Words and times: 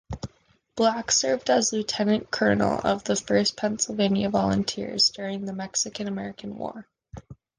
Black 0.75 1.11
served 1.11 1.51
as 1.51 1.71
lieutenant-colonel 1.73 2.79
of 2.83 3.03
the 3.03 3.15
First 3.15 3.55
Pennsylvania 3.55 4.31
Volunteers 4.31 5.11
during 5.11 5.45
the 5.45 5.53
Mexican-American 5.53 6.57
War. 6.57 6.87